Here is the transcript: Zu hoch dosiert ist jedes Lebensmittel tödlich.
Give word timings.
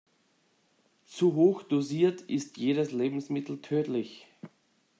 Zu 1.05 1.35
hoch 1.35 1.61
dosiert 1.61 2.21
ist 2.21 2.57
jedes 2.57 2.91
Lebensmittel 2.91 3.61
tödlich. 3.61 4.25